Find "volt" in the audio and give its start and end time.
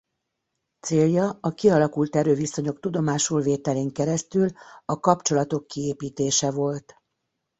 6.51-6.93